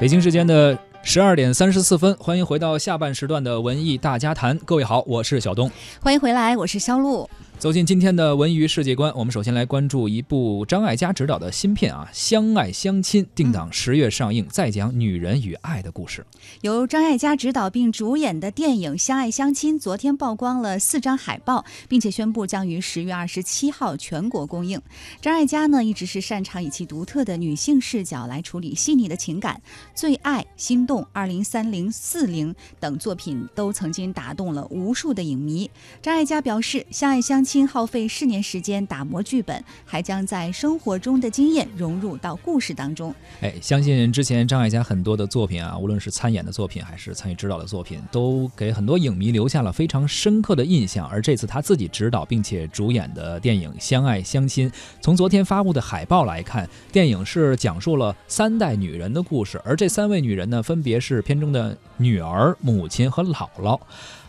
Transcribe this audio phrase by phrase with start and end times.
[0.00, 4.58] 北京时间的十二点三十四分，欢迎回到下半时段的文艺大家谈。
[4.64, 5.70] 各位好，我是小东。
[6.00, 7.28] 欢迎回来，我是肖路。
[7.64, 16.26] 走进今天的文娱世界观，我们首先来关注一部张艾嘉执导的新片啊，《相爱相亲》，定档十月上映，再讲女人与爱的故事。
[16.60, 24.78] 由张艾嘉执导并主演的电影《相爱相亲》，昨天曝光了四张海报，并且宣布将于十月二十七号全国公映。
[25.22, 29.62] 张艾嘉呢，一直是擅长以其独特的女性视角来处理细腻的情感，
[29.98, 35.70] 《最爱》《心动》《二零三零四零》等作品都曾经打动了无数的影迷。
[36.02, 37.52] 张艾嘉表示，《相爱相亲》。
[37.62, 43.14] 耗费四年时间打磨剧本，还将在生活中的经验融入到故事当中。
[43.42, 51.06] 哎，相信之前张艾嘉很多的作品啊，无论是参演的作品还是参与指导的作品，都给很多影迷留下了非常深刻的印象。
[51.06, 54.70] 而这次他自己执导并且主演的电影《相爱相亲》，
[55.02, 63.78] 从昨天发布的海报来看，电影是讲述了三代女人的故事，而这三位女人呢，分别是片中的女儿、母亲和姥姥。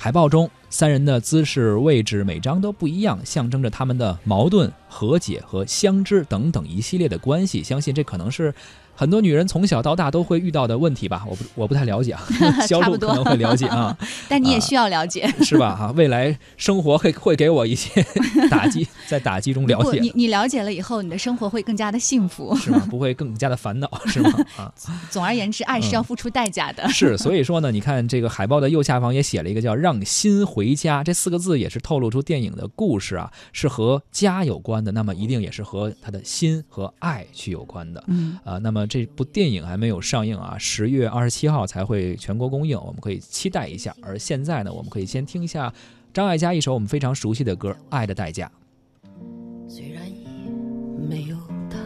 [0.00, 7.64] 海报中，三人的姿势、位置每张都不一样，象征着他们的矛盾、和解和相知等等一系列的关系。
[7.64, 8.54] 相信这可能是。
[8.98, 12.20] 很多女人从小到大都会遇到的问题吧，我不我不太了解啊，
[12.66, 13.96] 肖路可能会了解 啊，
[14.28, 15.76] 但你也需要了解， 是吧？
[15.76, 18.04] 哈，未来生活会会给我一些
[18.50, 20.00] 打击，在打击中了解。
[20.00, 22.84] 你你了解了以后，你的生活会更加的幸福，是吗？
[22.90, 24.32] 不会更加的烦恼，是吗？
[24.56, 24.72] 啊，
[25.08, 26.88] 总而言之，爱是要付出代价的。
[26.88, 38.02] 是，所以说呢，你看这个海报的右下方也写了一个叫“让心回家”这四个字，也是透露出电影的故事啊，是和家有关的，那么一定也是和他的心和爱去有关的。
[38.08, 38.87] 嗯啊，那么。
[38.88, 43.94] 这部电影还没有上映啊，十月二十七号才会全国公映，我们可以期待一下。
[44.00, 45.72] 而现在呢，我们可以先听一下
[46.12, 48.50] 张艾嘉一首我们非常熟悉的歌《爱的代价》。
[49.70, 50.02] 虽然
[51.08, 51.36] 没有
[51.68, 51.76] 他，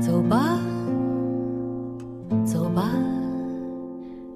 [0.00, 0.58] 走吧，
[2.44, 2.90] 走吧，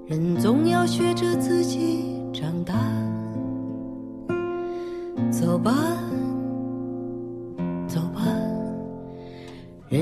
[0.06, 2.74] 人总要学着自己长大。
[5.30, 6.11] 走吧。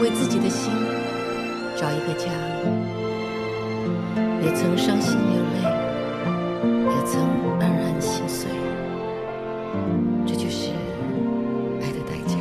[0.00, 0.72] 为自己的心
[1.76, 2.30] 找一个家，
[4.42, 5.60] 也曾伤心流泪，
[6.88, 7.20] 也曾
[7.58, 8.48] 黯然心碎，
[10.26, 10.70] 这就是
[11.82, 12.38] 爱的代价。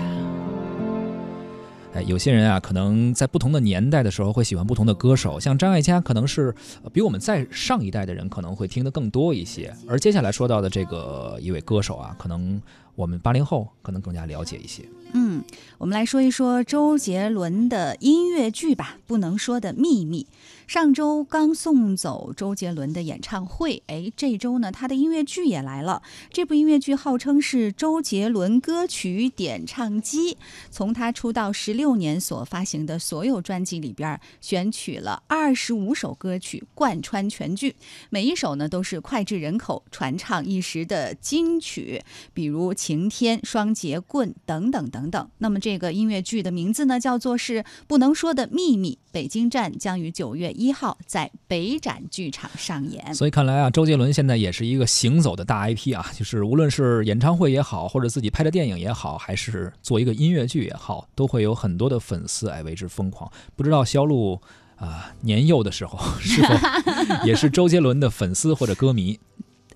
[1.96, 6.56] 哎，有些人啊，可能在不同的年代的时候会喜欢不同的歌手，像张艾嘉，可能是
[6.94, 9.76] 比我们在上一代的人可能会听得更多一些。
[9.86, 12.62] 而接下来说到的这个一位歌手啊，可能
[13.00, 14.84] 我们八零后可能更加了解一些。
[15.14, 15.42] 嗯，
[15.78, 20.28] 我们来说一说周杰伦的音乐剧吧，《不能说的秘密》。
[20.68, 26.04] 上周刚送走周杰伦的演唱会，哎，这周呢，他的音乐剧也来了。
[26.32, 30.38] 这部音乐剧号称是周杰伦歌曲点唱机，
[30.70, 37.76] 从他出道十六年所发行的所有专辑里边，选取了二十五首歌曲贯穿全剧，
[38.12, 45.30] 每一首呢都是脍炙人口、传唱一时的金曲，比如《晴天》《双节棍》等等等等。
[45.38, 48.94] 那么这个音乐剧的名字呢，叫做是《不能说的秘密》。
[49.12, 53.14] 北京站将于九月一号在北展剧场上演。
[53.14, 63.32] 所以看来啊，周杰伦现在也是一个行走的大 IP 啊，就是无论是演唱会也好，或者自己拍的电影也好，还是做一个音乐剧也好，都会有很多的粉丝哎为之疯狂。
[63.56, 64.42] 不知道肖路
[64.78, 66.50] 啊年幼的时候 是否
[67.24, 69.20] 也是周杰伦的粉丝或者歌迷？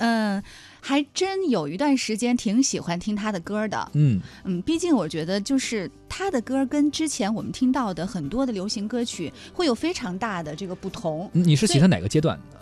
[0.04, 0.44] 嗯，
[0.82, 3.90] 还真有一段时间挺喜欢听他的歌的。
[3.94, 11.30] 嗯嗯，毕竟我觉得就是他的歌跟之前我们听到的很多的流行歌曲会有非常大的这个不同。
[11.32, 12.60] 你是喜欢哪个阶段的？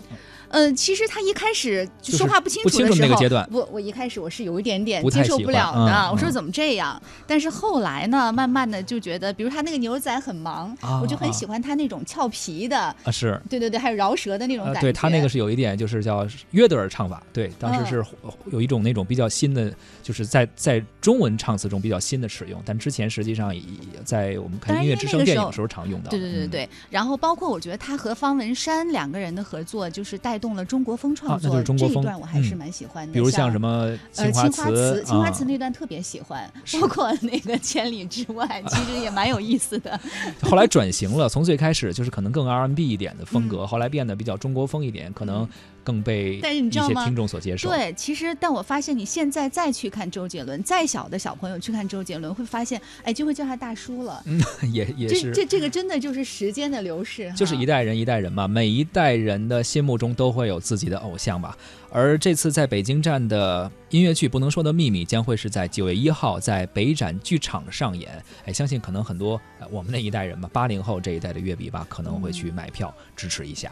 [0.51, 6.11] 呃，其实他一开始说话不清楚的时候，我我一开始我是有一点点接受不了的。
[6.11, 7.01] 我说怎么这样？
[7.25, 14.81] 但是后来呢，慢慢的就觉得，比如他那个牛仔很忙，我就很喜欢他那种俏皮的啊，是对对对，还有饶舌的那种感觉。
[14.81, 17.23] 对他那个是有一点，就是叫约德尔唱法。
[17.31, 18.03] 对，当时是
[18.51, 22.61] 有一种那种比较新的，就是在在中文唱词中比较新的使用。
[22.65, 23.55] 但之前实际上
[24.03, 26.09] 在我们看音乐之声电影的时候常用的。
[26.09, 26.69] 对对对对。
[26.89, 30.40] 然后包括我觉得他和方文山两个人的合作，就是带。
[30.41, 36.51] 动了中国风创作这一段我还是蛮喜欢的，比如像什么青花瓷，青花瓷那段特别喜欢，
[36.81, 39.97] 包括那个千里之外，其实也蛮有意思的。
[40.41, 45.47] 后来转型了，从最开始就是可能更 R&B 一点的风格，后来变得比较中国风一点，可能
[45.83, 47.69] 更被一些听众所接受。
[47.69, 54.23] 对，其实但我发现你现在再去看周杰伦，再小的小朋友去看周杰伦，会发现哎，就会叫他大叔了。
[54.25, 54.41] 嗯，
[54.73, 60.30] 也也是这这个真的就是时间的流逝，就是一代人一代人嘛，每一代人的心目中都。
[60.31, 61.57] 会有自己的偶像吧，
[61.91, 68.23] 而这次在北京站的音乐剧《不能说的秘密》将会是在九月一号在北展剧场上演。
[68.45, 69.39] 哎，相信可能很多
[69.69, 73.71] 我们那一代人吧，八零后这一代的乐迷吧，可能会去买票支持一下。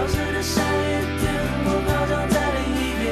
[0.00, 1.28] 消失的下雨天，
[1.66, 3.04] 我好像在另一边。